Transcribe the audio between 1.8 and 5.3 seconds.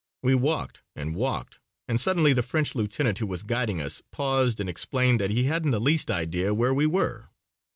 and suddenly the French lieutenant who was guiding us paused and explained that